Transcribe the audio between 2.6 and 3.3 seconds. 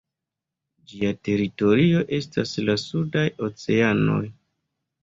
la sudaj